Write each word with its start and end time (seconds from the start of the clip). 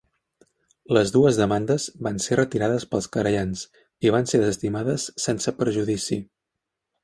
Les 0.95 1.11
dues 1.15 1.37
demandes 1.41 1.85
van 2.07 2.17
ser 2.25 2.39
retirades 2.41 2.87
pels 2.95 3.09
querellants 3.17 3.63
i 4.09 4.15
van 4.19 4.29
ser 4.33 4.43
desestimades 4.45 5.09
sense 5.29 5.57
prejudici. 5.63 6.23